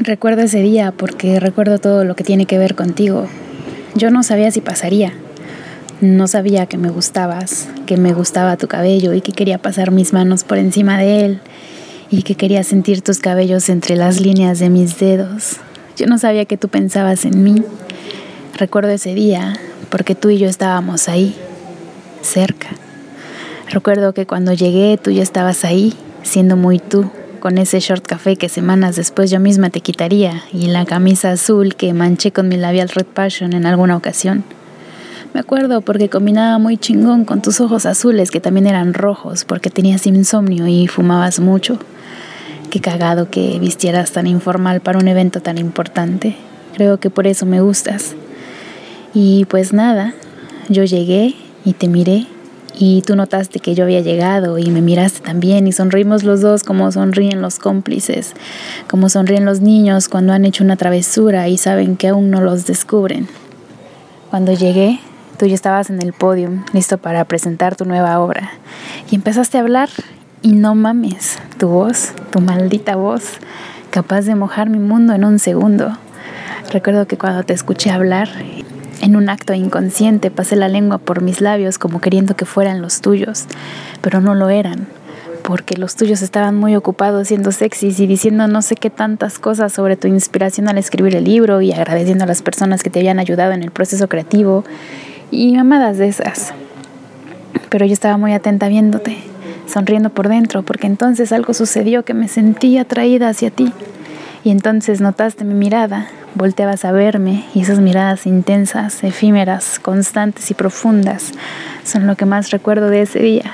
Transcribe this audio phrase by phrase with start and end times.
[0.00, 3.26] Recuerdo ese día porque recuerdo todo lo que tiene que ver contigo.
[3.96, 5.12] Yo no sabía si pasaría.
[6.00, 10.12] No sabía que me gustabas, que me gustaba tu cabello y que quería pasar mis
[10.12, 11.40] manos por encima de él
[12.10, 15.56] y que quería sentir tus cabellos entre las líneas de mis dedos.
[15.96, 17.64] Yo no sabía que tú pensabas en mí.
[18.56, 19.58] Recuerdo ese día
[19.90, 21.34] porque tú y yo estábamos ahí,
[22.22, 22.68] cerca.
[23.68, 25.92] Recuerdo que cuando llegué tú ya estabas ahí,
[26.22, 30.66] siendo muy tú con ese short café que semanas después yo misma te quitaría y
[30.66, 34.44] la camisa azul que manché con mi labial Red Passion en alguna ocasión.
[35.34, 39.70] Me acuerdo porque combinaba muy chingón con tus ojos azules que también eran rojos porque
[39.70, 41.78] tenías insomnio y fumabas mucho.
[42.70, 46.36] Qué cagado que vistieras tan informal para un evento tan importante.
[46.74, 48.14] Creo que por eso me gustas.
[49.14, 50.14] Y pues nada,
[50.68, 51.34] yo llegué
[51.64, 52.26] y te miré
[52.80, 56.62] y tú notaste que yo había llegado y me miraste también y sonreímos los dos
[56.62, 58.34] como sonríen los cómplices,
[58.88, 62.66] como sonríen los niños cuando han hecho una travesura y saben que aún no los
[62.66, 63.26] descubren.
[64.30, 65.00] Cuando llegué,
[65.38, 68.52] tú ya estabas en el podio, listo para presentar tu nueva obra
[69.10, 69.88] y empezaste a hablar
[70.42, 73.24] y no mames, tu voz, tu maldita voz,
[73.90, 75.98] capaz de mojar mi mundo en un segundo.
[76.70, 78.28] Recuerdo que cuando te escuché hablar
[79.08, 83.00] en un acto inconsciente pasé la lengua por mis labios como queriendo que fueran los
[83.00, 83.46] tuyos,
[84.02, 84.86] pero no lo eran,
[85.42, 89.72] porque los tuyos estaban muy ocupados siendo sexys y diciendo no sé qué tantas cosas
[89.72, 93.18] sobre tu inspiración al escribir el libro y agradeciendo a las personas que te habían
[93.18, 94.64] ayudado en el proceso creativo
[95.30, 96.52] y mamadas de esas.
[97.70, 99.16] Pero yo estaba muy atenta viéndote,
[99.66, 103.72] sonriendo por dentro, porque entonces algo sucedió que me sentí atraída hacia ti.
[104.44, 106.08] Y entonces notaste mi mirada,
[106.38, 111.32] volteabas a verme y esas miradas intensas, efímeras, constantes y profundas
[111.84, 113.52] son lo que más recuerdo de ese día.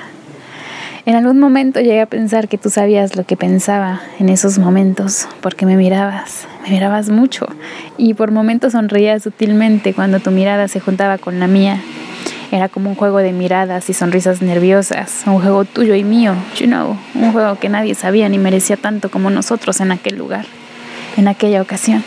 [1.07, 5.29] En algún momento llegué a pensar que tú sabías lo que pensaba en esos momentos,
[5.41, 7.47] porque me mirabas, me mirabas mucho
[7.99, 11.81] y por momentos sonreías sutilmente cuando tu mirada se juntaba con la mía.
[12.53, 16.67] Era como un juego de miradas y sonrisas nerviosas, un juego tuyo y mío, you
[16.67, 20.47] know, un juego que nadie sabía ni merecía tanto como nosotros en aquel lugar,
[21.17, 22.05] en aquella ocasión.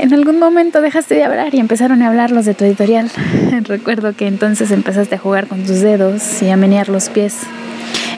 [0.00, 3.10] En algún momento dejaste de hablar y empezaron a hablar los de tu editorial.
[3.64, 7.40] Recuerdo que entonces empezaste a jugar con tus dedos y a menear los pies.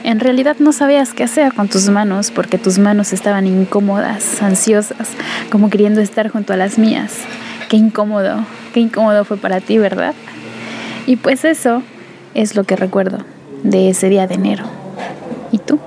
[0.05, 5.09] En realidad no sabías qué hacer con tus manos porque tus manos estaban incómodas, ansiosas,
[5.49, 7.15] como queriendo estar junto a las mías.
[7.67, 10.13] Qué incómodo, qué incómodo fue para ti, ¿verdad?
[11.05, 11.83] Y pues eso
[12.33, 13.25] es lo que recuerdo
[13.63, 14.63] de ese día de enero.
[15.51, 15.81] ¿Y tú?